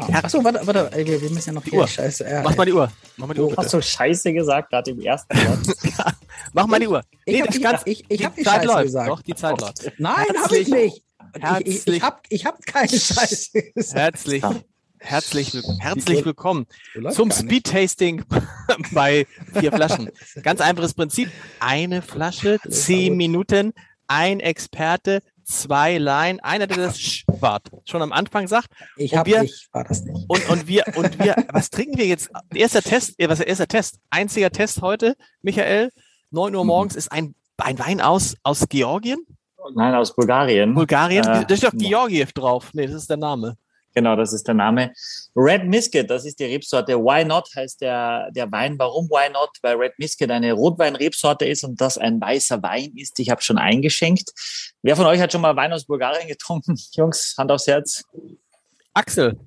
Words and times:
Achso, 0.00 0.42
warte, 0.44 0.66
warte, 0.66 0.90
ey, 0.92 1.06
wir, 1.06 1.20
wir 1.20 1.30
müssen 1.30 1.50
ja 1.50 1.52
noch 1.54 1.64
Die 1.64 1.72
Uhr. 1.72 1.86
Scheiße. 1.86 2.24
Ja, 2.28 2.42
Mach 2.42 2.56
mal 2.56 2.64
die 2.66 2.72
Uhr. 2.72 2.90
Mach 3.16 3.26
mal 3.26 3.34
die 3.34 3.40
Uhr, 3.40 3.50
Du 3.50 3.56
hast 3.56 3.66
bitte. 3.66 3.70
so 3.70 3.80
Scheiße 3.82 4.32
gesagt, 4.32 4.70
gerade 4.70 4.90
im 4.90 5.00
ersten 5.00 5.36
Wort. 5.36 5.58
Ja, 5.98 6.12
Mach 6.52 6.66
mal 6.66 6.78
die 6.80 6.88
Uhr. 6.88 7.02
Ich 7.24 7.40
hab 7.40 7.48
kannst- 7.62 7.86
ich- 7.86 8.04
ich 8.08 8.24
hab 8.24 8.34
die 8.36 8.42
Zeit 8.42 8.54
Scheiße 8.62 8.66
läuft. 8.66 8.84
gesagt. 8.84 9.08
Doch, 9.08 9.22
die 9.22 9.34
Zeit 9.34 9.60
läuft. 9.60 9.92
Nein, 9.98 10.14
habe 10.14 10.38
Herzlich- 10.38 10.60
ich 10.62 10.68
nicht. 10.68 10.96
Ich, 11.34 11.42
ich, 11.42 11.42
herzlich- 11.42 11.86
ich 11.96 12.02
habe 12.02 12.16
ich 12.28 12.46
hab 12.46 12.66
keine 12.66 12.88
Scheiße 12.88 13.62
gesagt. 13.74 13.98
Herzlich, 13.98 14.42
herzlich, 14.98 15.52
herzlich 15.78 16.24
willkommen 16.24 16.66
zum. 17.10 17.30
Speed-Tasting 17.30 18.24
bei 18.92 19.26
vier 19.58 19.72
Flaschen. 19.72 20.10
Ganz 20.42 20.60
einfaches 20.60 20.94
Prinzip. 20.94 21.30
Eine 21.60 22.02
Flasche, 22.02 22.58
zehn 22.68 23.16
Minuten, 23.16 23.72
ein 24.08 24.40
Experte, 24.40 25.22
zwei 25.60 25.98
Laien, 25.98 26.40
einer, 26.40 26.66
der 26.66 26.76
das 26.78 26.98
Sch 26.98 27.24
wart, 27.26 27.70
schon 27.84 28.02
am 28.02 28.12
Anfang 28.12 28.48
sagt. 28.48 28.68
Ich 28.96 29.12
Und 29.12 29.18
habe 29.18 29.40
nicht, 29.40 29.68
war 29.72 29.84
das 29.84 30.02
nicht. 30.04 30.24
Und, 30.28 30.48
und 30.48 30.66
wir, 30.66 30.84
und 30.96 31.18
wir, 31.18 31.36
was 31.52 31.70
trinken 31.70 31.98
wir 31.98 32.06
jetzt? 32.06 32.30
Erster 32.54 32.82
Test, 32.82 33.18
äh, 33.18 33.28
was 33.28 33.38
ist 33.38 33.40
der 33.40 33.48
erste 33.48 33.66
Test? 33.68 33.98
Einziger 34.10 34.50
Test 34.50 34.82
heute, 34.82 35.16
Michael, 35.42 35.90
9 36.30 36.54
Uhr 36.54 36.64
morgens 36.64 36.96
ist 36.96 37.12
ein, 37.12 37.34
ein 37.58 37.78
Wein 37.78 38.00
aus, 38.00 38.36
aus 38.42 38.68
Georgien, 38.68 39.18
Nein, 39.74 39.94
aus 39.94 40.14
Bulgarien. 40.14 40.74
Bulgarien. 40.74 41.24
Äh, 41.24 41.46
da 41.46 41.56
steht 41.56 41.72
doch 41.72 41.78
Georgiev 41.78 42.32
drauf. 42.32 42.70
Nee, 42.72 42.86
das 42.86 42.96
ist 42.96 43.10
der 43.10 43.16
Name. 43.16 43.56
Genau, 43.94 44.16
das 44.16 44.32
ist 44.32 44.46
der 44.48 44.54
Name. 44.54 44.92
Red 45.36 45.64
Misket, 45.64 46.08
das 46.10 46.24
ist 46.24 46.38
die 46.38 46.44
Rebsorte. 46.44 46.98
Why 46.98 47.24
Not 47.24 47.48
heißt 47.54 47.80
der, 47.80 48.30
der 48.32 48.50
Wein. 48.50 48.78
Warum 48.78 49.08
Why 49.08 49.30
Not? 49.32 49.50
Weil 49.62 49.76
Red 49.76 49.98
Misket 49.98 50.30
eine 50.30 50.52
Rotwein-Rebsorte 50.52 51.44
ist 51.44 51.64
und 51.64 51.80
das 51.80 51.98
ein 51.98 52.20
weißer 52.20 52.62
Wein 52.62 52.92
ist. 52.96 53.18
Ich 53.20 53.30
habe 53.30 53.42
schon 53.42 53.58
eingeschenkt. 53.58 54.30
Wer 54.82 54.96
von 54.96 55.06
euch 55.06 55.20
hat 55.20 55.32
schon 55.32 55.42
mal 55.42 55.56
Wein 55.56 55.72
aus 55.72 55.84
Bulgarien 55.84 56.28
getrunken? 56.28 56.76
Jungs, 56.92 57.34
Hand 57.36 57.50
aufs 57.50 57.66
Herz. 57.66 58.04
Axel, 58.94 59.38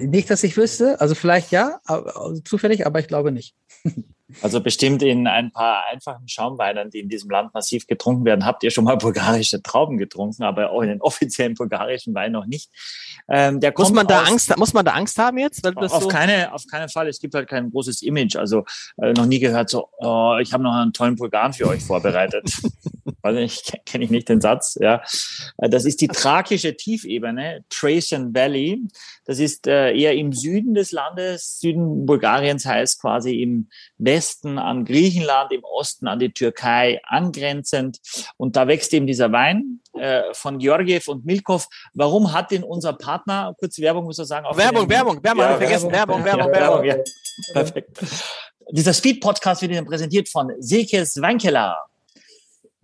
Nicht, 0.00 0.30
dass 0.30 0.44
ich 0.44 0.56
wüsste, 0.56 1.00
also 1.00 1.14
vielleicht 1.14 1.50
ja, 1.50 1.80
aber, 1.84 2.16
also 2.16 2.40
zufällig, 2.42 2.86
aber 2.86 3.00
ich 3.00 3.08
glaube 3.08 3.32
nicht. 3.32 3.54
Also 4.42 4.60
bestimmt 4.60 5.02
in 5.02 5.26
ein 5.28 5.52
paar 5.52 5.84
einfachen 5.90 6.26
Schaumweinen, 6.26 6.90
die 6.90 6.98
in 6.98 7.08
diesem 7.08 7.30
Land 7.30 7.54
massiv 7.54 7.86
getrunken 7.86 8.24
werden, 8.24 8.44
habt 8.44 8.64
ihr 8.64 8.70
schon 8.70 8.84
mal 8.84 8.96
bulgarische 8.96 9.62
Trauben 9.62 9.98
getrunken, 9.98 10.42
aber 10.42 10.70
auch 10.70 10.82
in 10.82 10.88
den 10.88 11.00
offiziellen 11.00 11.54
bulgarischen 11.54 12.14
Wein 12.14 12.32
noch 12.32 12.46
nicht. 12.46 12.70
Ähm, 13.28 13.60
muss 13.76 13.92
man 13.92 14.06
da 14.06 14.22
aus- 14.22 14.28
Angst, 14.28 14.56
muss 14.56 14.72
man 14.72 14.84
da 14.84 14.92
Angst 14.92 15.18
haben 15.18 15.38
jetzt? 15.38 15.64
Weil 15.64 15.74
das 15.74 15.92
auf, 15.92 16.02
so, 16.02 16.08
keine, 16.08 16.52
auf 16.52 16.66
keinen 16.66 16.88
Fall. 16.88 17.08
Es 17.08 17.20
gibt 17.20 17.34
halt 17.34 17.48
kein 17.48 17.70
großes 17.70 18.02
Image. 18.02 18.36
Also 18.36 18.64
äh, 19.00 19.12
noch 19.12 19.26
nie 19.26 19.38
gehört 19.38 19.70
so, 19.70 19.88
oh, 19.98 20.36
ich 20.40 20.52
habe 20.52 20.62
noch 20.62 20.74
einen 20.74 20.92
tollen 20.92 21.16
Bulgaren 21.16 21.52
für 21.52 21.68
euch 21.68 21.84
vorbereitet. 21.84 22.50
also 23.26 23.38
ich 23.40 23.62
kenne 23.84 24.04
ich 24.04 24.10
nicht 24.10 24.28
den 24.28 24.40
Satz. 24.40 24.78
Ja, 24.80 25.02
Äh, 25.58 25.68
das 25.68 25.84
ist 25.84 26.00
die 26.00 26.08
thrakische 26.08 26.76
Tiefebene, 26.76 27.64
Thracian 27.68 28.34
Valley. 28.34 28.82
Das 29.26 29.38
ist 29.38 29.66
äh, 29.66 29.92
eher 29.94 30.14
im 30.14 30.32
Süden 30.32 30.74
des 30.74 30.92
Landes. 30.92 31.58
Süden 31.60 32.06
Bulgariens 32.06 32.64
heißt 32.64 33.00
quasi 33.00 33.42
im 33.42 33.68
Westen 33.98 34.58
an 34.58 34.84
Griechenland, 34.84 35.52
im 35.52 35.64
Osten 35.64 36.06
an 36.08 36.18
die 36.18 36.30
Türkei 36.32 37.00
angrenzend. 37.04 37.98
Und 38.36 38.56
da 38.56 38.66
wächst 38.68 38.94
eben 38.94 39.06
dieser 39.06 39.32
Wein 39.32 39.80
äh, 39.94 40.22
von 40.32 40.58
Georgiev 40.58 41.08
und 41.08 41.26
Milkov. 41.26 41.66
Warum 41.94 42.32
hat 42.32 42.50
denn 42.52 42.62
unser 42.62 42.92
Partner, 42.92 43.54
kurz 43.58 43.78
Werbung 43.80 44.04
muss 44.04 44.18
er 44.18 44.24
sagen, 44.26 44.46
Werbung, 44.56 44.82
den- 44.82 44.90
Werbung, 44.90 45.22
Werbung, 45.22 45.42
Ja, 45.44 45.56
vergessen, 45.58 45.90
Werbung, 45.92 46.24
Werbung, 46.24 46.48
ja, 46.48 46.60
Werbung. 46.60 46.84
ja. 46.84 46.96
Perfekt. 47.52 47.98
Dieser 48.70 48.92
Speed-Podcast 48.94 49.62
wird 49.62 49.72
Ihnen 49.72 49.86
präsentiert 49.86 50.28
von 50.28 50.50
Silkes 50.58 51.20
Weinkeller. 51.20 51.76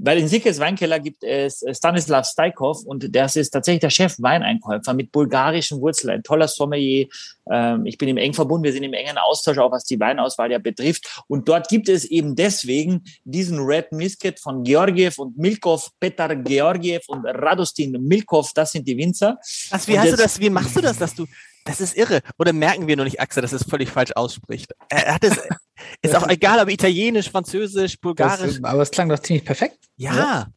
Weil 0.05 0.19
in 0.19 0.27
Silkes 0.27 0.59
Weinkeller 0.59 0.99
gibt 0.99 1.23
es 1.23 1.65
Stanislav 1.73 2.27
Stajkov 2.27 2.85
und 2.85 3.15
das 3.15 3.37
ist 3.37 3.51
tatsächlich 3.51 3.81
der 3.81 3.91
Chef-Weineinkäufer 3.91 4.95
mit 4.95 5.13
bulgarischen 5.13 5.81
Wurzeln, 5.81 6.13
ein 6.13 6.23
toller 6.25 6.49
Sommelier. 6.49 7.07
Ähm, 7.51 7.87
Ich 7.87 7.99
bin 7.99 8.09
ihm 8.09 8.17
eng 8.17 8.35
verbunden, 8.35 8.65
wir 8.65 8.73
sind 8.73 8.83
im 8.83 8.95
engen 8.95 9.17
Austausch, 9.17 9.59
auch 9.59 9.71
was 9.71 9.85
die 9.85 10.01
Weinauswahl 10.01 10.51
ja 10.51 10.59
betrifft. 10.59 11.23
Und 11.29 11.49
dort 11.49 11.69
gibt 11.69 11.89
es 11.89 12.05
eben 12.05 12.35
deswegen 12.35 13.05
diesen 13.25 13.61
Red 13.61 13.93
Misket 13.93 14.41
von 14.41 14.65
Georgiev 14.65 15.19
und 15.19 15.39
Milkov, 15.39 15.91
Petar 16.01 16.35
Georgiev 16.35 17.05
und 17.07 17.25
Radostin 17.25 17.93
Milkov, 17.93 18.53
das 18.55 18.73
sind 18.73 18.87
die 18.89 18.97
Winzer. 18.97 19.39
Was, 19.71 19.87
wie 19.87 19.99
hast 19.99 20.13
du 20.13 20.17
das, 20.17 20.41
wie 20.41 20.51
machst 20.51 20.75
du 20.77 20.81
das, 20.81 20.99
dass 20.99 21.15
du, 21.15 21.27
das 21.65 21.81
ist 21.81 21.97
irre. 21.97 22.21
Oder 22.39 22.53
merken 22.53 22.87
wir 22.87 22.97
nur 22.97 23.05
nicht, 23.05 23.21
Axel, 23.21 23.43
dass 23.43 23.53
es 23.53 23.65
völlig 23.65 23.91
falsch 23.91 24.13
ausspricht? 24.15 24.73
Er 24.89 25.15
hat 25.15 25.25
es, 25.25 25.39
ist 26.03 26.15
auch 26.15 26.29
egal, 26.29 26.61
ob 26.61 26.69
italienisch, 26.69 27.31
französisch, 27.31 28.01
bulgarisch. 28.01 28.59
Das, 28.61 28.65
aber 28.65 28.83
es 28.83 28.91
klang 28.91 29.09
doch 29.09 29.19
ziemlich 29.19 29.45
perfekt. 29.45 29.79
Ja. 29.97 30.49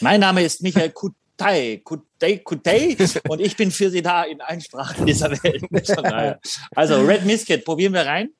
Mein 0.00 0.20
Name 0.20 0.42
ist 0.42 0.62
Michael 0.62 0.90
Kutay, 0.90 1.78
Kutay, 1.78 2.38
Kutay 2.38 2.96
und 3.28 3.40
ich 3.40 3.56
bin 3.56 3.70
für 3.70 3.90
Sie 3.90 4.02
da 4.02 4.24
in 4.24 4.40
allen 4.40 4.60
Sprachen 4.60 5.06
dieser 5.06 5.30
Welt. 5.42 5.64
Also 6.74 7.04
Red 7.04 7.24
Misket, 7.24 7.64
probieren 7.64 7.94
wir 7.94 8.06
rein. 8.06 8.30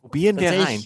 Probieren 0.00 0.38
wir 0.38 0.52
rein. 0.52 0.84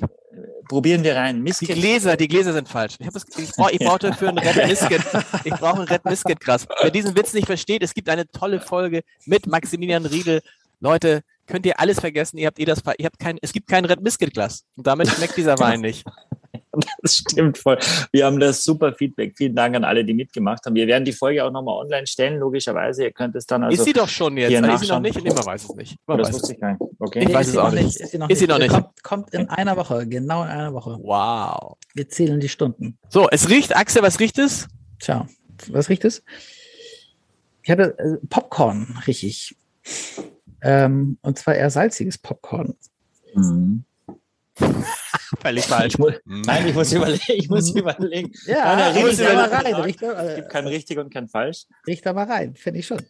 Probieren 0.68 1.02
wir 1.04 1.16
rein. 1.16 1.36
Die 1.36 1.42
Misket. 1.42 1.74
Gläser, 1.74 2.16
die 2.16 2.28
Gläser 2.28 2.52
sind 2.52 2.68
falsch. 2.68 2.96
Ich, 2.98 3.08
das, 3.08 3.24
ich, 3.36 3.52
brauch, 3.52 3.70
ich 3.70 3.78
brauchte 3.78 4.12
für 4.12 4.28
einen 4.28 4.38
Red 4.38 4.66
Misket, 4.66 5.02
ich 5.44 5.54
brauche 5.54 5.78
einen 5.78 5.88
Red 5.88 6.04
Misket 6.04 6.40
Gras. 6.40 6.66
Wer 6.80 6.90
diesen 6.90 7.16
Witz 7.16 7.34
nicht 7.34 7.46
versteht, 7.46 7.82
es 7.82 7.94
gibt 7.94 8.08
eine 8.08 8.26
tolle 8.28 8.60
Folge 8.60 9.02
mit 9.26 9.46
Maximilian 9.46 10.06
Riedel. 10.06 10.40
Leute, 10.80 11.22
könnt 11.46 11.64
ihr 11.66 11.78
alles 11.80 12.00
vergessen, 12.00 12.38
ihr 12.38 12.46
habt 12.46 12.58
eh 12.58 12.64
das, 12.64 12.82
ihr 12.98 13.06
habt 13.06 13.18
kein, 13.18 13.38
es 13.40 13.52
gibt 13.52 13.68
kein 13.68 13.84
Red 13.84 14.02
Misket 14.02 14.32
Glas. 14.34 14.64
Und 14.76 14.86
damit 14.86 15.08
schmeckt 15.08 15.36
dieser 15.36 15.58
Wein 15.58 15.80
nicht. 15.80 16.04
Das 17.00 17.16
stimmt 17.16 17.58
voll. 17.58 17.78
Wir 18.12 18.26
haben 18.26 18.38
das 18.38 18.62
super 18.62 18.92
Feedback. 18.92 19.34
Vielen 19.36 19.54
Dank 19.54 19.74
an 19.76 19.84
alle, 19.84 20.04
die 20.04 20.14
mitgemacht 20.14 20.64
haben. 20.66 20.74
Wir 20.74 20.86
werden 20.86 21.04
die 21.04 21.12
Folge 21.12 21.42
auch 21.44 21.50
nochmal 21.50 21.76
online 21.76 22.06
stellen, 22.06 22.38
logischerweise. 22.38 23.04
Ihr 23.04 23.12
könnt 23.12 23.34
es 23.34 23.46
dann 23.46 23.64
also. 23.64 23.80
ist 23.80 23.86
sie 23.86 23.92
doch 23.92 24.08
schon 24.08 24.36
jetzt? 24.36 24.52
Ist 24.52 24.80
sie 24.80 24.88
noch 24.88 25.00
nicht? 25.00 25.22
Nee, 25.22 25.30
man 25.30 25.46
weiß 25.46 25.64
es 25.64 25.74
nicht. 25.74 25.96
Man 26.06 26.18
das 26.18 26.28
weiß 26.28 26.36
es. 26.36 26.42
wusste 26.42 26.54
ich 26.54 26.60
gar 26.60 26.72
nicht. 26.72 26.82
Okay. 26.98 27.20
Ich 27.20 27.28
Nee, 27.28 27.34
weiß 27.34 27.46
ist 27.46 27.48
es 27.48 27.52
sie 27.54 27.60
auch 27.60 27.72
noch 27.72 27.72
nicht. 27.82 27.96
Ist 28.00 28.10
sie 28.10 28.18
noch 28.18 28.30
Ist 28.30 28.38
sie 28.38 28.46
noch 28.46 28.58
nicht. 28.58 28.70
Kommt, 28.70 29.02
kommt 29.02 29.34
in 29.34 29.48
einer 29.48 29.76
Woche, 29.76 30.06
genau 30.06 30.42
in 30.42 30.48
einer 30.48 30.72
Woche. 30.72 30.98
Wow. 31.02 31.76
Wir 31.94 32.08
zählen 32.08 32.40
die 32.40 32.48
Stunden. 32.48 32.98
So, 33.08 33.28
es 33.30 33.48
riecht, 33.48 33.76
Axel, 33.76 34.02
was 34.02 34.18
riecht 34.18 34.38
es? 34.38 34.68
Tja, 34.98 35.28
was 35.68 35.88
riecht 35.88 36.04
es? 36.04 36.22
Ich 37.62 37.70
hatte 37.70 37.98
äh, 37.98 38.26
Popcorn, 38.28 38.98
richtig. 39.06 39.56
Ähm, 40.62 41.18
und 41.22 41.38
zwar 41.38 41.54
eher 41.54 41.70
salziges 41.70 42.16
Popcorn. 42.18 42.74
Mhm. 43.34 43.84
Völlig 45.42 45.64
falsch. 45.66 45.94
Ich 45.94 45.98
muss, 45.98 46.14
nein, 46.24 46.66
ich 46.68 46.74
muss 46.74 46.92
überlegen. 46.92 47.22
Ich 47.28 47.50
muss 47.50 47.74
überlegen. 47.74 48.32
Ja, 48.46 48.76
Nein, 48.76 48.78
da 48.78 48.86
rede 48.88 48.98
ich 49.00 49.04
riech 49.06 49.16
da 49.16 49.24
selber 49.24 49.34
mal 49.34 49.48
rein. 49.48 50.24
Es 50.24 50.32
äh, 50.32 50.36
gibt 50.36 50.48
kein 50.50 50.66
richtig 50.66 50.98
und 50.98 51.12
kein 51.12 51.28
falsch. 51.28 51.66
riech 51.86 52.00
da 52.00 52.12
mal 52.12 52.24
rein, 52.24 52.54
finde 52.54 52.80
ich 52.80 52.86
schon. 52.86 53.02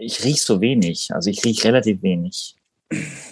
Ich 0.00 0.24
riech 0.24 0.42
so 0.42 0.60
wenig. 0.60 1.08
Also 1.12 1.30
ich 1.30 1.44
riech 1.44 1.64
relativ 1.64 2.02
wenig. 2.02 2.54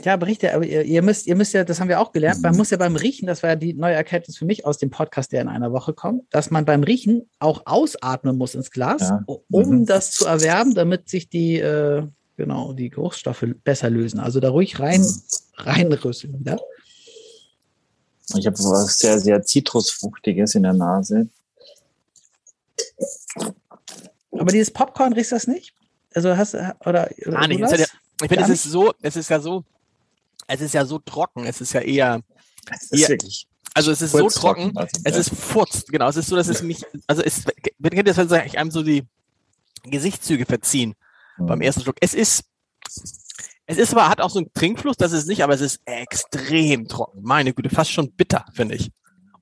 Ja, 0.05 0.13
aber 0.15 0.27
riecht 0.27 0.43
ja, 0.43 0.55
aber 0.55 0.67
ihr, 0.67 0.83
ihr 0.83 1.01
müsst, 1.01 1.27
ihr 1.27 1.35
müsst 1.35 1.55
ja, 1.55 1.65
das 1.65 1.81
haben 1.81 1.89
wir 1.89 1.99
auch 1.99 2.13
gelernt, 2.13 2.43
man 2.43 2.53
Mhm. 2.53 2.59
muss 2.59 2.69
ja 2.71 2.77
beim 2.77 2.95
Riechen, 2.95 3.27
das 3.27 3.43
war 3.43 3.51
ja 3.51 3.57
die 3.57 3.73
neue 3.73 3.95
Erkenntnis 3.95 4.37
für 4.37 4.45
mich 4.45 4.67
aus 4.67 4.77
dem 4.77 4.91
Podcast, 4.91 5.33
der 5.33 5.41
in 5.41 5.49
einer 5.49 5.73
Woche 5.73 5.95
kommt, 5.95 6.25
dass 6.29 6.51
man 6.51 6.67
beim 6.67 6.83
Riechen 6.83 7.31
auch 7.39 7.63
ausatmen 7.65 8.37
muss 8.37 8.55
ins 8.55 8.71
Glas, 8.71 9.01
Ja. 9.01 9.25
um 9.51 9.71
Mhm. 9.81 9.87
das 9.87 10.11
zu 10.11 10.27
erwärmen, 10.27 10.75
damit 10.75 11.09
sich 11.09 11.31
die, 11.31 11.57
äh, 11.59 12.07
genau, 12.37 12.75
die 12.75 12.91
Geruchsstoffe 12.91 13.47
besser 13.65 13.89
lösen. 13.89 14.21
Also 14.21 14.41
da 14.41 14.51
ruhig 14.51 14.79
rein, 14.79 15.03
reinrüsseln 15.55 16.39
wieder. 16.39 16.61
Ich 18.37 18.47
habe 18.47 18.59
was 18.59 18.99
sehr, 18.99 19.19
sehr 19.21 19.41
Zitrusfruchtiges 19.43 20.55
in 20.55 20.65
der 20.65 20.75
Nase. 20.75 21.29
Aber 24.33 24.53
dieses 24.53 24.71
Popcorn 24.71 25.15
riechst 25.15 25.33
du 25.33 25.37
das 25.37 25.47
nicht? 25.47 25.73
Also 26.17 26.37
hast 26.37 26.55
du, 26.55 26.77
oder, 26.81 27.11
oder 27.27 27.33
Gar 27.33 27.49
nicht. 27.49 27.61
Es 27.61 27.79
ja? 27.79 27.87
Ich 28.23 28.29
finde, 28.29 28.45
es 28.45 28.49
ist 28.49 28.65
so, 28.65 28.95
es 29.03 29.17
ist 29.17 29.29
ja 29.29 29.39
so, 29.39 29.65
es 30.49 30.61
ist 30.61 30.75
ja 30.75 30.85
so 30.87 30.99
trocken. 30.99 31.45
Es 31.45 31.61
ist 31.61 31.73
ja 31.75 31.81
eher, 31.81 32.21
Das 32.65 32.85
ist 32.85 33.01
Ja. 33.01 33.09
wirklich 33.11 33.47
also 33.77 33.91
es 33.91 34.01
ist 34.01 34.13
so 34.13 34.27
trocken. 34.31 34.73
Also, 34.75 35.01
Es 35.05 35.13
ja. 35.13 35.21
ist 35.21 35.35
furzt, 35.35 35.89
genau. 35.89 36.09
Es 36.09 36.17
ist 36.17 36.29
so, 36.29 36.37
dass 36.37 36.49
es 36.49 36.63
mich, 36.63 36.83
also 37.07 37.21
es, 37.21 37.45
wenn 37.79 37.91
kennt 37.91 38.09
das, 38.09 38.17
wenn 38.17 38.29
sich 38.29 38.59
einem 38.59 38.71
so 38.71 38.83
die 38.83 39.05
Gesichtszüge 39.83 40.47
verziehen 40.47 40.95
beim 41.37 41.61
ersten 41.61 41.83
Schluck. 41.83 41.97
Es 42.01 42.15
ist, 42.15 42.45
es 43.67 43.77
ist 43.77 43.93
aber, 43.93 44.09
hat 44.09 44.23
auch 44.23 44.31
so 44.31 44.39
einen 44.39 44.51
Trinkfluss, 44.55 44.97
das 44.97 45.13
ist 45.13 45.29
nicht, 45.29 45.45
aber 45.45 45.53
es 45.53 45.61
ist 45.61 45.83
extrem 45.85 46.89
trocken. 46.89 47.21
Meine 47.23 47.53
Güte, 47.53 47.69
fast 47.69 47.93
schon 47.93 48.13
bitter, 48.13 48.47
finde 48.55 48.77
ich. 48.77 48.91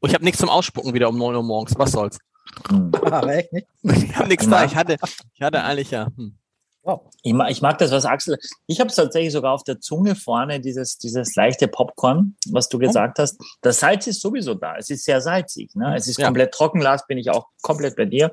Und 0.00 0.08
ich 0.10 0.14
habe 0.14 0.25
nichts 0.25 0.40
zum 0.40 0.49
Ausspucken 0.49 0.94
wieder 0.94 1.08
um 1.08 1.16
9 1.16 1.37
Uhr 1.37 1.43
morgens. 1.44 1.78
Was 1.78 1.93
soll's? 1.93 2.19
Hm. 2.69 2.90
Aber 3.04 3.37
echt 3.37 3.52
nicht? 3.52 3.69
Ich 3.84 4.16
habe 4.16 4.28
nichts 4.28 4.49
da. 4.49 4.64
Ich 4.64 4.75
hatte, 4.75 4.96
ich 5.34 5.43
hatte 5.43 5.62
eigentlich 5.62 5.93
ja. 5.93 6.08
Hm. 6.16 6.37
Wow. 6.86 7.00
Ich 7.22 7.32
mag, 7.32 7.50
ich 7.50 7.62
mag 7.62 7.78
das, 7.78 7.90
was 7.92 8.04
Axel. 8.04 8.38
Ich 8.66 8.78
habe 8.78 8.90
es 8.90 8.96
tatsächlich 8.96 9.32
sogar 9.32 9.52
auf 9.54 9.64
der 9.64 9.81
Zunge 9.81 10.14
vorne, 10.14 10.60
dieses, 10.60 10.98
dieses 10.98 11.34
leichte 11.34 11.66
Popcorn, 11.66 12.36
was 12.50 12.69
du 12.69 12.78
gesagt 12.78 13.19
hast. 13.19 13.40
Das 13.62 13.81
Salz 13.81 14.06
ist 14.06 14.20
sowieso 14.20 14.52
da. 14.52 14.76
Es 14.76 14.90
ist 14.90 15.04
sehr 15.04 15.22
salzig. 15.22 15.75
Ne? 15.75 15.96
Es 15.96 16.08
ist 16.08 16.19
Ja. 16.19 16.26
komplett 16.26 16.52
trocken, 16.52 16.82
Lars, 16.82 17.06
bin 17.06 17.16
ich 17.16 17.31
auch 17.31 17.46
komplett 17.62 17.96
bei 17.96 18.04
dir. 18.04 18.31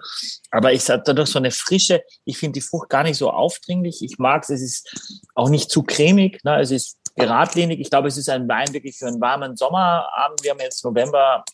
Aber 0.51 0.73
ich 0.73 0.89
habe 0.89 1.01
dadurch 1.05 1.29
so 1.29 1.39
eine 1.39 1.51
Frische. 1.51 2.03
Ich 2.25 2.37
finde 2.37 2.53
die 2.59 2.61
Frucht 2.61 2.89
gar 2.89 3.03
nicht 3.03 3.17
so 3.17 3.29
aufdringlich. 3.31 4.01
Ich 4.03 4.17
mag 4.19 4.43
es. 4.43 4.49
Es 4.49 4.61
ist 4.61 5.23
auch 5.33 5.47
nicht 5.49 5.71
zu 5.71 5.83
cremig. 5.83 6.43
Ne? 6.43 6.59
Es 6.59 6.71
ist 6.71 6.97
geradlinig. 7.15 7.79
Ich 7.79 7.89
glaube, 7.89 8.09
es 8.09 8.17
ist 8.17 8.27
ein 8.29 8.49
Wein 8.49 8.73
wirklich 8.73 8.97
für 8.97 9.07
einen 9.07 9.21
warmen 9.21 9.55
Sommerabend. 9.55 10.43
Wir 10.43 10.51
haben 10.51 10.59
jetzt 10.59 10.83
November 10.83 11.45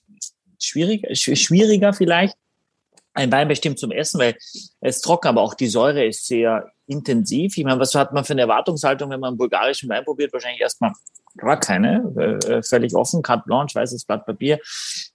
schwierig, 0.59 1.03
sch- 1.11 1.35
schwieriger 1.35 1.93
vielleicht. 1.93 2.35
ein 3.13 3.31
Wein 3.31 3.47
bestimmt 3.47 3.79
zum 3.79 3.91
Essen, 3.91 4.19
weil 4.19 4.35
es 4.79 5.01
trocken, 5.01 5.27
aber 5.27 5.41
auch 5.41 5.55
die 5.55 5.67
Säure 5.67 6.05
ist 6.05 6.27
sehr 6.27 6.71
intensiv. 6.88 7.57
Ich 7.57 7.63
meine, 7.63 7.80
was 7.80 7.94
hat 7.95 8.13
man 8.13 8.24
für 8.24 8.34
eine 8.34 8.42
Erwartungshaltung, 8.42 9.10
wenn 9.10 9.19
man 9.19 9.30
einen 9.30 9.38
bulgarischen 9.38 9.89
Wein 9.89 10.04
probiert? 10.04 10.34
Wahrscheinlich 10.34 10.62
erstmal 10.62 10.94
gar 11.38 11.60
keine, 11.60 12.39
äh, 12.48 12.63
völlig 12.63 12.95
offen, 12.95 13.22
carte 13.22 13.44
blanche, 13.45 13.75
weißes 13.75 14.06
Blatt 14.06 14.25
Papier. 14.25 14.60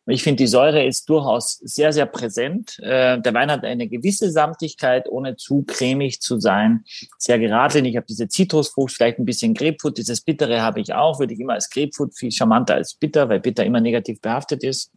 Ich 0.07 0.23
finde, 0.23 0.43
die 0.43 0.47
Säure 0.47 0.85
ist 0.85 1.09
durchaus 1.09 1.59
sehr, 1.63 1.93
sehr 1.93 2.07
präsent. 2.07 2.79
Äh, 2.79 3.21
der 3.21 3.35
Wein 3.35 3.51
hat 3.51 3.65
eine 3.65 3.89
gewisse 3.89 4.31
Samtigkeit, 4.31 5.09
ohne 5.09 5.37
zu 5.37 5.65
cremig 5.67 6.21
zu 6.21 6.41
sein. 6.41 6.85
Sehr 7.19 7.39
geradlinig. 7.39 7.93
Ich 7.93 7.97
habe 7.97 8.07
diese 8.07 8.29
Zitrusfrucht, 8.29 8.93
vielleicht 8.93 9.19
ein 9.19 9.25
bisschen 9.25 9.55
Grapefruit. 9.55 9.99
Dieses 9.99 10.21
Bittere 10.21 10.63
habe 10.63 10.81
ich 10.81 10.95
auch, 10.95 11.19
würde 11.19 11.35
ich 11.35 11.41
immer 11.41 11.55
als 11.55 11.71
Grapefruit 11.71 12.17
viel 12.17 12.31
charmanter 12.31 12.75
als 12.75 12.95
bitter, 12.95 13.29
weil 13.29 13.41
bitter 13.41 13.65
immer 13.65 13.81
negativ 13.81 14.21
behaftet 14.21 14.65
ist. 14.65 14.93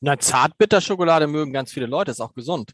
Na, 0.00 0.18
Zartbitterschokolade 0.18 1.26
mögen 1.26 1.52
ganz 1.52 1.72
viele 1.72 1.86
Leute, 1.86 2.10
ist 2.10 2.20
auch 2.20 2.34
gesund. 2.34 2.72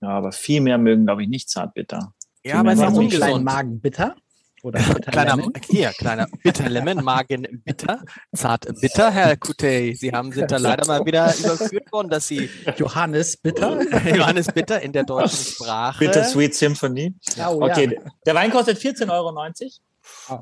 Ja, 0.00 0.08
aber 0.08 0.32
viel 0.32 0.60
mehr 0.60 0.78
mögen, 0.78 1.04
glaube 1.04 1.22
ich, 1.22 1.28
nicht 1.28 1.48
Zartbitter. 1.48 2.12
Ja, 2.46 2.60
aber 2.60 2.72
es 2.72 2.78
ist 2.78 2.84
auch 2.84 2.94
ungesund. 2.94 3.44
Magen 3.44 3.80
bitter? 3.80 4.14
Oder 4.62 4.78
kleiner, 5.10 5.36
hier, 5.68 5.90
kleiner 5.90 6.28
Bitter 6.42 6.68
Lemon, 6.68 7.04
Magen 7.04 7.46
bitter, 7.64 8.02
zart 8.34 8.66
bitter, 8.80 9.10
Herr 9.10 9.36
Kutey. 9.36 9.94
Sie 9.94 10.12
haben, 10.12 10.32
sind 10.32 10.50
da 10.50 10.56
leider 10.56 10.86
mal 10.86 11.04
wieder 11.04 11.34
überführt 11.38 11.90
worden, 11.92 12.08
dass 12.08 12.28
Sie 12.28 12.48
Johannes 12.76 13.36
Bitter, 13.36 13.80
Johannes 14.14 14.46
Bitter 14.46 14.80
in 14.80 14.92
der 14.92 15.04
deutschen 15.04 15.36
Sprache. 15.36 16.06
Bitter 16.06 16.24
Sweet 16.24 16.54
Symphony. 16.54 17.14
Oh, 17.38 17.58
okay, 17.62 17.94
ja. 17.94 18.10
der 18.24 18.34
Wein 18.34 18.50
kostet 18.50 18.78
14,90 18.78 19.10
Euro. 19.10 19.32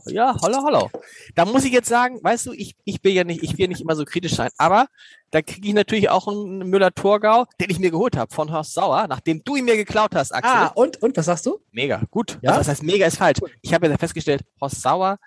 Ja, 0.06 0.36
hallo, 0.42 0.58
hallo. 0.64 0.90
Da 1.34 1.44
muss 1.44 1.64
ich 1.64 1.72
jetzt 1.72 1.88
sagen, 1.88 2.18
weißt 2.22 2.46
du, 2.46 2.52
ich, 2.52 2.74
ich 2.84 3.02
will 3.02 3.12
ja 3.12 3.24
nicht, 3.24 3.42
ich 3.42 3.58
will 3.58 3.68
nicht 3.68 3.80
immer 3.80 3.96
so 3.96 4.04
kritisch 4.04 4.34
sein, 4.34 4.50
aber 4.56 4.86
da 5.30 5.42
kriege 5.42 5.68
ich 5.68 5.74
natürlich 5.74 6.08
auch 6.10 6.28
einen 6.28 6.70
Müller-Torgau, 6.70 7.46
den 7.60 7.70
ich 7.70 7.78
mir 7.78 7.90
geholt 7.90 8.16
habe 8.16 8.34
von 8.34 8.52
Horst 8.52 8.74
Sauer, 8.74 9.06
nachdem 9.08 9.42
du 9.44 9.56
ihn 9.56 9.64
mir 9.64 9.76
geklaut 9.76 10.14
hast, 10.14 10.32
Axel. 10.32 10.52
Ah, 10.52 10.66
und, 10.74 11.02
und, 11.02 11.16
was 11.16 11.26
sagst 11.26 11.46
du? 11.46 11.60
Mega, 11.70 12.02
gut. 12.10 12.38
Ja? 12.42 12.50
Also, 12.50 12.60
das 12.60 12.68
heißt, 12.68 12.82
mega 12.82 13.06
ist 13.06 13.18
falsch. 13.18 13.40
Ich 13.62 13.74
habe 13.74 13.88
ja 13.88 13.96
festgestellt, 13.96 14.42
Horst 14.60 14.80
Sauer, 14.80 15.18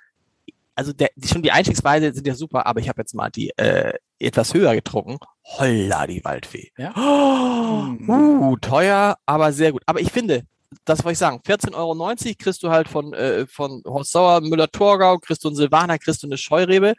also 0.77 0.93
der, 0.93 1.09
schon 1.25 1.41
die 1.41 1.51
Einstiegsweise 1.51 2.13
sind 2.13 2.27
ja 2.27 2.35
super, 2.35 2.67
aber 2.67 2.79
ich 2.79 2.87
habe 2.87 3.01
jetzt 3.01 3.15
mal 3.15 3.31
die 3.31 3.49
äh, 3.57 3.93
etwas 4.19 4.53
höher 4.53 4.75
getrunken. 4.75 5.17
Holla, 5.43 6.05
die 6.05 6.23
Waldfee. 6.23 6.71
Ja? 6.77 6.93
Oh, 6.95 7.95
uh, 8.07 8.57
teuer, 8.57 9.17
aber 9.25 9.51
sehr 9.53 9.71
gut. 9.71 9.81
Aber 9.87 9.99
ich 9.99 10.11
finde, 10.11 10.43
das 10.85 11.03
wollte 11.03 11.13
ich 11.13 11.19
sagen, 11.19 11.41
14,90 11.45 11.75
Euro 11.75 12.35
kriegst 12.39 12.63
du 12.63 12.69
halt 12.69 12.87
von, 12.87 13.13
äh, 13.13 13.45
von 13.47 13.81
Horst 13.85 14.11
Sauer, 14.11 14.41
Müller-Torgau, 14.41 15.17
kriegst 15.19 15.43
du 15.43 15.49
einen 15.49 15.55
Silvaner, 15.55 15.97
kriegst 15.97 16.23
du 16.23 16.27
eine 16.27 16.37
Scheurebe 16.37 16.93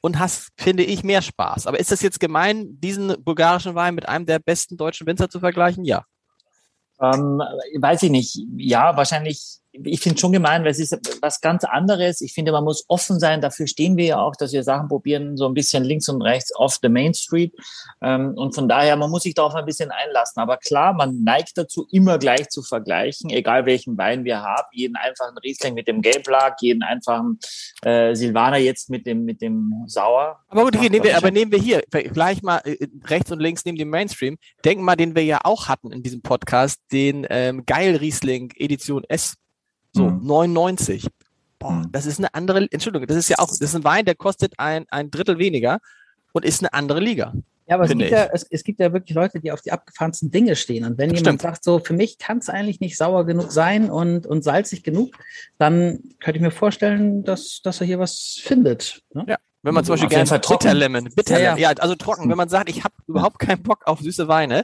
und 0.00 0.18
hast, 0.18 0.50
finde 0.56 0.84
ich, 0.84 1.04
mehr 1.04 1.22
Spaß. 1.22 1.66
Aber 1.66 1.80
ist 1.80 1.90
das 1.90 2.02
jetzt 2.02 2.20
gemein, 2.20 2.80
diesen 2.80 3.22
bulgarischen 3.24 3.74
Wein 3.74 3.94
mit 3.94 4.08
einem 4.08 4.26
der 4.26 4.38
besten 4.38 4.76
deutschen 4.76 5.06
Winzer 5.06 5.28
zu 5.28 5.40
vergleichen? 5.40 5.84
Ja. 5.84 6.04
Ähm, 7.00 7.40
weiß 7.78 8.02
ich 8.04 8.10
nicht. 8.10 8.38
Ja, 8.56 8.96
wahrscheinlich 8.96 9.58
ich 9.84 10.00
finde 10.00 10.18
schon 10.18 10.32
gemein, 10.32 10.62
weil 10.62 10.70
es 10.70 10.78
ist 10.78 10.98
was 11.22 11.40
ganz 11.40 11.64
anderes. 11.64 12.20
Ich 12.20 12.32
finde, 12.32 12.52
man 12.52 12.64
muss 12.64 12.84
offen 12.88 13.18
sein. 13.18 13.40
Dafür 13.40 13.66
stehen 13.66 13.96
wir 13.96 14.04
ja 14.04 14.20
auch, 14.20 14.36
dass 14.36 14.52
wir 14.52 14.62
Sachen 14.62 14.88
probieren, 14.88 15.36
so 15.36 15.46
ein 15.46 15.54
bisschen 15.54 15.84
links 15.84 16.08
und 16.08 16.22
rechts 16.22 16.54
off 16.56 16.78
the 16.82 16.88
Main 16.88 17.14
Street. 17.14 17.54
Ähm, 18.00 18.34
und 18.36 18.54
von 18.54 18.68
daher, 18.68 18.96
man 18.96 19.10
muss 19.10 19.22
sich 19.22 19.34
darauf 19.34 19.54
ein 19.54 19.64
bisschen 19.64 19.90
einlassen. 19.90 20.40
Aber 20.40 20.56
klar, 20.56 20.92
man 20.92 21.22
neigt 21.22 21.56
dazu, 21.56 21.86
immer 21.90 22.18
gleich 22.18 22.48
zu 22.48 22.62
vergleichen, 22.62 23.30
egal 23.30 23.66
welchen 23.66 23.96
Wein 23.98 24.24
wir 24.24 24.40
haben. 24.40 24.68
Jeden 24.72 24.96
einfachen 24.96 25.36
Riesling 25.38 25.74
mit 25.74 25.88
dem 25.88 26.02
Gelblag, 26.02 26.56
jeden 26.60 26.82
einfachen 26.82 27.38
äh, 27.82 28.14
Silvaner 28.14 28.58
jetzt 28.58 28.90
mit 28.90 29.06
dem, 29.06 29.24
mit 29.24 29.42
dem 29.42 29.84
Sauer. 29.86 30.40
Aber 30.48 30.64
gut, 30.64 30.76
hier, 30.76 30.90
nehmen 30.90 31.04
wir, 31.04 31.16
aber 31.16 31.30
nehmen 31.30 31.52
wir 31.52 31.60
hier 31.60 31.82
gleich 31.90 32.42
mal 32.42 32.58
äh, 32.64 32.86
rechts 33.06 33.30
und 33.32 33.40
links 33.40 33.64
neben 33.64 33.78
dem 33.78 33.90
Mainstream. 33.90 34.36
Denken 34.64 34.84
mal, 34.84 34.96
den 34.96 35.14
wir 35.14 35.24
ja 35.24 35.40
auch 35.44 35.68
hatten 35.68 35.92
in 35.92 36.02
diesem 36.02 36.22
Podcast, 36.22 36.80
den 36.92 37.26
ähm, 37.30 37.64
Geil 37.66 37.96
Riesling 37.96 38.52
Edition 38.56 39.04
S 39.04 39.36
so, 39.92 40.10
mhm. 40.10 40.26
99. 40.26 41.08
Boah, 41.58 41.72
mhm. 41.72 41.92
das 41.92 42.06
ist 42.06 42.18
eine 42.18 42.32
andere, 42.34 42.66
Entschuldigung, 42.70 43.06
das 43.06 43.16
ist 43.16 43.28
ja 43.28 43.38
auch, 43.38 43.48
das 43.48 43.60
ist 43.60 43.74
ein 43.74 43.84
Wein, 43.84 44.04
der 44.04 44.14
kostet 44.14 44.54
ein, 44.58 44.86
ein 44.90 45.10
Drittel 45.10 45.38
weniger 45.38 45.80
und 46.32 46.44
ist 46.44 46.60
eine 46.60 46.72
andere 46.72 47.00
Liga. 47.00 47.32
Ja, 47.68 47.74
aber 47.74 47.84
es 47.84 47.90
gibt 47.90 48.10
ja, 48.10 48.28
es, 48.32 48.46
es, 48.48 48.64
gibt 48.64 48.80
ja 48.80 48.94
wirklich 48.94 49.14
Leute, 49.14 49.40
die 49.40 49.52
auf 49.52 49.60
die 49.60 49.72
abgefahrensten 49.72 50.30
Dinge 50.30 50.56
stehen. 50.56 50.86
Und 50.86 50.96
wenn 50.96 51.10
das 51.10 51.20
jemand 51.20 51.40
stimmt. 51.40 51.54
sagt, 51.54 51.64
so, 51.64 51.78
für 51.80 51.92
mich 51.92 52.16
kann 52.16 52.38
es 52.38 52.48
eigentlich 52.48 52.80
nicht 52.80 52.96
sauer 52.96 53.26
genug 53.26 53.52
sein 53.52 53.90
und, 53.90 54.26
und 54.26 54.42
salzig 54.42 54.82
genug, 54.82 55.14
dann 55.58 56.00
könnte 56.18 56.38
ich 56.38 56.42
mir 56.42 56.50
vorstellen, 56.50 57.24
dass, 57.24 57.60
dass 57.62 57.82
er 57.82 57.86
hier 57.86 57.98
was 57.98 58.40
findet. 58.42 59.02
Ne? 59.12 59.26
Ja. 59.28 59.36
Wenn 59.62 59.74
man 59.74 59.84
zum 59.84 59.94
Beispiel 59.94 60.08
gerne 60.08 60.30
Bitterlemon, 60.30 61.10
Bitterlemon, 61.14 61.58
ja, 61.58 61.70
ja. 61.70 61.72
ja, 61.72 61.78
also 61.78 61.94
trocken, 61.94 62.30
wenn 62.30 62.38
man 62.38 62.48
sagt, 62.48 62.70
ich 62.70 62.84
habe 62.84 62.94
überhaupt 63.06 63.38
keinen 63.38 63.62
Bock 63.62 63.86
auf 63.86 64.00
süße 64.00 64.28
Weine, 64.28 64.62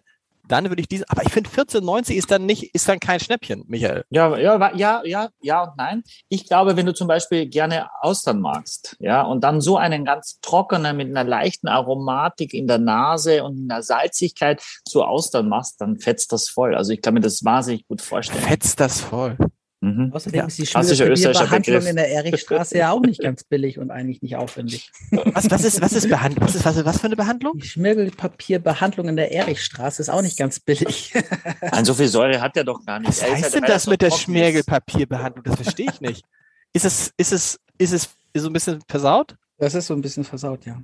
dann 0.48 0.68
würde 0.68 0.80
ich 0.80 0.88
diese, 0.88 1.04
aber 1.08 1.22
ich 1.22 1.32
finde 1.32 1.50
14,90 1.50 2.14
ist 2.14 2.30
dann 2.30 2.46
nicht, 2.46 2.74
ist 2.74 2.88
dann 2.88 3.00
kein 3.00 3.20
Schnäppchen, 3.20 3.64
Michael. 3.66 4.04
Ja, 4.10 4.36
ja, 4.36 4.74
ja, 4.74 5.02
ja, 5.04 5.28
ja 5.40 5.62
und 5.62 5.76
nein. 5.76 6.02
Ich 6.28 6.46
glaube, 6.46 6.76
wenn 6.76 6.86
du 6.86 6.94
zum 6.94 7.08
Beispiel 7.08 7.46
gerne 7.46 7.88
Austern 8.00 8.40
magst, 8.40 8.96
ja, 9.00 9.22
und 9.22 9.42
dann 9.42 9.60
so 9.60 9.76
einen 9.76 10.04
ganz 10.04 10.40
trockenen 10.40 10.96
mit 10.96 11.08
einer 11.08 11.24
leichten 11.24 11.68
Aromatik 11.68 12.52
in 12.54 12.66
der 12.66 12.78
Nase 12.78 13.44
und 13.44 13.70
einer 13.70 13.82
Salzigkeit 13.82 14.62
zu 14.84 15.02
Austern 15.04 15.48
machst, 15.48 15.80
dann 15.80 15.98
fetzt 15.98 16.32
das 16.32 16.48
voll. 16.48 16.74
Also 16.74 16.92
ich 16.92 17.00
kann 17.00 17.14
mir 17.14 17.20
das 17.20 17.44
wahnsinnig 17.44 17.86
gut 17.88 18.02
vorstellen. 18.02 18.42
Fetzt 18.42 18.80
das 18.80 19.00
voll. 19.00 19.36
Mhm. 19.84 20.12
Außerdem 20.14 20.38
ja. 20.38 20.46
ist 20.46 20.56
die 20.56 20.66
Schmierbehandlung 20.66 21.86
in 21.86 21.96
der 21.96 22.10
Erichstraße 22.10 22.78
ja 22.78 22.90
auch 22.90 23.02
nicht 23.02 23.20
ganz 23.20 23.44
billig 23.44 23.78
und 23.78 23.90
eigentlich 23.90 24.22
nicht 24.22 24.36
aufwendig. 24.36 24.90
Was, 25.10 25.50
was 25.50 25.62
ist, 25.62 25.82
was 25.82 25.92
ist 25.92 26.08
Behandlung? 26.08 26.46
Was, 26.46 26.54
ist, 26.54 26.64
was, 26.64 26.82
was 26.86 27.00
für 27.00 27.06
eine 27.06 27.16
Behandlung? 27.16 27.58
Die 27.58 27.68
Schmirgelpapierbehandlung 27.68 29.08
in 29.08 29.16
der 29.16 29.32
Erichstraße 29.32 30.00
ist 30.00 30.08
auch 30.08 30.22
nicht 30.22 30.38
ganz 30.38 30.58
billig. 30.58 31.12
An 31.60 31.84
so 31.84 31.92
viel 31.92 32.08
Säure 32.08 32.40
hat 32.40 32.56
er 32.56 32.64
doch 32.64 32.84
gar 32.86 32.98
nicht. 32.98 33.08
Was 33.08 33.22
heißt 33.22 33.42
halt 33.42 33.54
denn 33.54 33.64
das 33.64 33.86
mit 33.86 34.00
der 34.00 34.10
Schmirgelpapierbehandlung? 34.10 35.44
Das 35.44 35.56
verstehe 35.56 35.88
ich 35.92 36.00
nicht. 36.00 36.24
Ist 36.72 36.86
es, 36.86 37.12
ist 37.18 37.32
es, 37.32 37.60
ist 37.76 37.92
es 37.92 38.08
so 38.34 38.48
ein 38.48 38.52
bisschen 38.54 38.80
versaut? 38.88 39.36
Das 39.56 39.74
ist 39.74 39.86
so 39.86 39.94
ein 39.94 40.00
bisschen 40.00 40.24
versaut, 40.24 40.66
ja. 40.66 40.82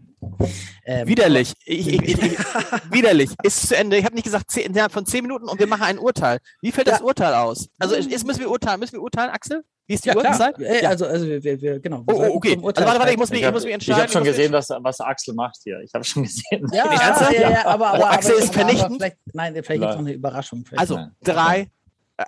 Ähm, 0.84 1.08
widerlich. 1.08 1.52
Ich, 1.64 1.88
ich, 1.88 2.02
ich, 2.02 2.38
widerlich. 2.90 3.30
Ist 3.42 3.68
zu 3.68 3.76
Ende. 3.76 3.96
Ich 3.96 4.04
habe 4.04 4.14
nicht 4.14 4.24
gesagt, 4.24 4.50
zehn, 4.50 4.72
ja, 4.74 4.88
von 4.88 5.04
zehn 5.06 5.22
Minuten 5.22 5.48
und 5.48 5.58
wir 5.58 5.66
machen 5.66 5.82
ein 5.82 5.98
Urteil. 5.98 6.38
Wie 6.62 6.70
fällt 6.70 6.86
ja. 6.86 6.94
das 6.94 7.02
Urteil 7.02 7.34
aus? 7.34 7.68
Also 7.78 7.96
jetzt 7.96 8.24
müssen 8.24 8.40
wir 8.40 8.50
urteilen. 8.50 8.78
Müssen 8.78 8.92
wir 8.92 9.02
urteilen, 9.02 9.30
Axel? 9.30 9.64
Wie 9.90 9.94
ist 9.94 10.04
die 10.04 10.10
ja, 10.10 10.16
Uhrzeit? 10.16 10.56
Ja. 10.58 10.88
Also, 10.88 11.04
also 11.04 11.26
wir, 11.26 11.42
wir, 11.42 11.80
genau. 11.80 12.04
Wir 12.06 12.14
oh, 12.14 12.26
oh 12.28 12.36
okay. 12.36 12.50
Also 12.50 12.62
warte, 12.62 13.00
warte, 13.00 13.10
ich 13.10 13.18
muss 13.18 13.30
mich, 13.30 13.42
ich 13.42 13.50
muss 13.50 13.64
mich 13.64 13.74
entscheiden. 13.74 13.98
Ich 13.98 14.02
habe 14.02 14.12
schon 14.12 14.22
gesehen, 14.22 14.52
was, 14.52 14.68
was 14.70 15.00
Axel 15.00 15.34
macht 15.34 15.56
hier. 15.64 15.80
Ich 15.80 15.92
habe 15.92 16.04
schon 16.04 16.22
gesehen. 16.22 16.64
Ja, 16.72 16.84
ja, 16.92 17.50
ja, 17.50 17.66
aber, 17.66 17.88
aber, 17.88 18.10
Axel 18.12 18.34
aber, 18.34 18.44
ist 18.44 18.54
vernichtend. 18.54 18.98
vielleicht, 18.98 19.16
nein, 19.32 19.52
vielleicht 19.54 19.68
gibt 19.68 19.90
es 19.90 19.96
noch 19.96 19.98
eine 19.98 20.12
Überraschung. 20.12 20.64
Vielleicht. 20.64 20.80
Also 20.80 21.06
drei, 21.24 21.58
äh, 21.58 21.62
ähm, 21.62 21.70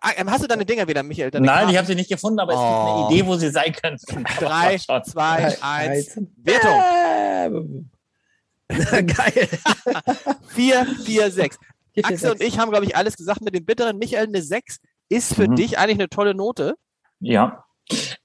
hast 0.01 0.43
du 0.43 0.49
deine 0.49 0.65
Dinger 0.65 0.89
wieder, 0.89 1.03
Michael? 1.03 1.31
Deine 1.31 1.47
Nein, 1.47 1.57
Karten? 1.57 1.71
ich 1.71 1.77
habe 1.77 1.87
sie 1.87 1.95
nicht 1.95 2.11
gefunden, 2.11 2.41
aber 2.41 2.53
es 2.53 2.59
gibt 2.59 2.69
eine 2.69 3.07
oh. 3.07 3.11
Idee, 3.11 3.27
wo 3.27 3.37
sie 3.37 3.51
sein 3.51 3.73
könnten. 3.73 4.25
Drei, 4.39 4.79
zwei, 4.79 5.57
eins. 5.61 6.19
Wertung. 6.37 7.91
Geil. 9.07 9.49
vier, 10.49 10.87
vier, 11.05 11.31
sechs. 11.31 11.59
Axel 12.03 12.31
und 12.31 12.41
ich 12.41 12.59
haben, 12.59 12.71
glaube 12.71 12.87
ich, 12.87 12.97
alles 12.97 13.17
gesagt 13.17 13.43
mit 13.43 13.55
dem 13.55 13.67
bitteren. 13.67 13.99
Michael, 13.99 14.29
eine 14.29 14.41
sechs 14.41 14.79
ist 15.11 15.35
für 15.35 15.49
mhm. 15.49 15.57
dich 15.57 15.79
eigentlich 15.79 15.99
eine 15.99 16.09
tolle 16.09 16.35
Note. 16.35 16.75
Ja. 17.21 17.65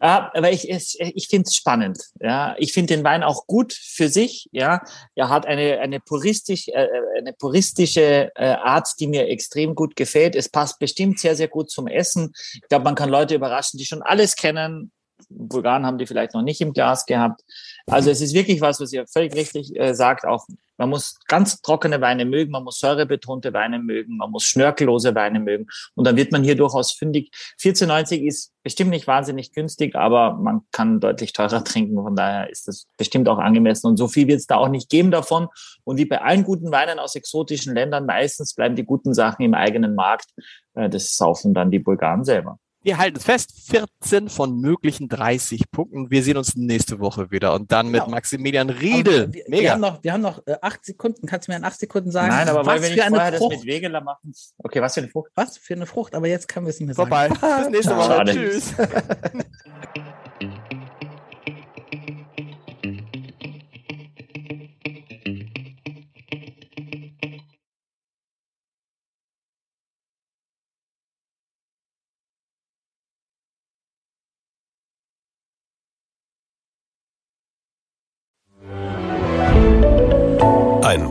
Ja, 0.01 0.31
aber 0.33 0.51
ich, 0.51 0.69
ich 0.69 1.27
finde 1.27 1.47
es 1.47 1.55
spannend. 1.55 1.97
Ja, 2.21 2.55
ich 2.57 2.73
finde 2.73 2.95
den 2.95 3.03
Wein 3.03 3.23
auch 3.23 3.47
gut 3.47 3.73
für 3.73 4.09
sich. 4.09 4.47
Ja, 4.51 4.81
er 5.15 5.29
hat 5.29 5.45
eine 5.45 5.79
eine 5.79 5.99
puristisch 5.99 6.67
äh, 6.67 6.87
eine 7.17 7.33
puristische 7.33 8.31
äh, 8.35 8.45
Art, 8.45 8.89
die 8.99 9.07
mir 9.07 9.27
extrem 9.27 9.75
gut 9.75 9.95
gefällt. 9.95 10.35
Es 10.35 10.49
passt 10.49 10.79
bestimmt 10.79 11.19
sehr 11.19 11.35
sehr 11.35 11.47
gut 11.47 11.71
zum 11.71 11.87
Essen. 11.87 12.33
Ich 12.53 12.67
glaube, 12.69 12.85
man 12.85 12.95
kann 12.95 13.09
Leute 13.09 13.35
überraschen, 13.35 13.77
die 13.77 13.85
schon 13.85 14.01
alles 14.03 14.35
kennen. 14.35 14.91
Bulgaren 15.29 15.85
haben 15.85 15.97
die 15.97 16.05
vielleicht 16.05 16.33
noch 16.33 16.41
nicht 16.41 16.61
im 16.61 16.73
Glas 16.73 17.05
gehabt. 17.05 17.41
Also 17.85 18.09
es 18.09 18.21
ist 18.21 18.33
wirklich 18.33 18.61
was, 18.61 18.79
was 18.79 18.93
ihr 18.93 19.07
völlig 19.07 19.33
richtig 19.35 19.77
äh, 19.79 19.93
sagt. 19.93 20.25
Auch 20.25 20.47
man 20.77 20.89
muss 20.89 21.19
ganz 21.27 21.61
trockene 21.61 22.01
Weine 22.01 22.25
mögen, 22.25 22.51
man 22.51 22.63
muss 22.63 22.79
säurebetonte 22.79 23.51
Weine 23.53 23.79
mögen, 23.79 24.17
man 24.17 24.29
muss 24.29 24.43
schnörkellose 24.43 25.15
Weine 25.15 25.39
mögen. 25.39 25.67
Und 25.95 26.05
dann 26.05 26.15
wird 26.15 26.31
man 26.31 26.43
hier 26.43 26.55
durchaus 26.55 26.91
fündig. 26.91 27.31
14,90 27.59 28.21
ist 28.21 28.53
bestimmt 28.63 28.91
nicht 28.91 29.07
wahnsinnig 29.07 29.53
günstig, 29.53 29.95
aber 29.95 30.35
man 30.35 30.61
kann 30.71 30.99
deutlich 30.99 31.33
teurer 31.33 31.63
trinken. 31.63 31.95
Von 31.95 32.15
daher 32.15 32.49
ist 32.49 32.67
das 32.67 32.87
bestimmt 32.97 33.27
auch 33.27 33.39
angemessen. 33.39 33.87
Und 33.87 33.97
so 33.97 34.07
viel 34.07 34.27
wird 34.27 34.39
es 34.39 34.47
da 34.47 34.57
auch 34.57 34.69
nicht 34.69 34.89
geben 34.89 35.11
davon. 35.11 35.47
Und 35.83 35.97
wie 35.97 36.05
bei 36.05 36.21
allen 36.21 36.43
guten 36.43 36.71
Weinen 36.71 36.99
aus 36.99 37.15
exotischen 37.15 37.73
Ländern, 37.73 38.05
meistens 38.05 38.53
bleiben 38.53 38.75
die 38.75 38.85
guten 38.85 39.13
Sachen 39.13 39.43
im 39.43 39.53
eigenen 39.55 39.95
Markt. 39.95 40.29
Äh, 40.75 40.89
das 40.89 41.15
saufen 41.15 41.53
dann 41.53 41.71
die 41.71 41.79
Bulgaren 41.79 42.23
selber. 42.23 42.59
Wir 42.87 42.97
halten 42.97 43.17
es 43.17 43.25
fest, 43.25 43.51
14 43.69 44.29
von 44.29 44.61
möglichen 44.61 45.09
30 45.09 45.71
Punkten. 45.71 46.09
Wir 46.09 46.23
sehen 46.23 46.37
uns 46.37 46.55
nächste 46.55 47.01
Woche 47.01 47.31
wieder 47.31 47.53
und 47.53 47.69
dann 47.69 47.87
mit 47.87 47.99
genau. 47.99 48.11
Maximilian 48.11 48.69
Riedel. 48.69 49.33
Wir, 49.33 49.43
wir, 49.49 49.71
haben 49.73 49.81
noch, 49.81 50.01
wir 50.05 50.13
haben 50.13 50.21
noch 50.21 50.41
äh, 50.47 50.55
acht 50.61 50.85
Sekunden. 50.85 51.27
Kannst 51.27 51.49
du 51.49 51.51
mir 51.51 51.57
in 51.57 51.65
acht 51.65 51.77
Sekunden 51.77 52.11
sagen? 52.11 52.29
Nein, 52.29 52.47
aber 52.47 52.65
weil 52.65 52.81
wir 52.81 52.89
nicht 52.89 53.03
vorher 53.03 53.33
Frucht? 53.33 53.55
das 53.55 53.59
mit 53.59 53.67
Wegeler 53.67 53.99
machen. 53.99 54.33
Okay, 54.59 54.81
was 54.81 54.93
für 54.93 55.01
eine 55.01 55.09
Frucht? 55.09 55.31
Was 55.35 55.57
für 55.57 55.73
eine 55.73 55.85
Frucht? 55.85 56.15
Aber 56.15 56.29
jetzt 56.29 56.47
können 56.47 56.65
wir 56.65 56.69
es 56.69 56.79
nicht 56.79 56.87
mehr 56.87 56.95
sagen. 56.95 57.09
Vorbei. 57.09 57.59
Bis 57.59 57.69
nächste 57.71 57.97
Woche. 57.97 58.23
Tschüss. 58.23 58.73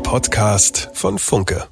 Podcast 0.07 0.89
von 0.95 1.19
Funke. 1.19 1.67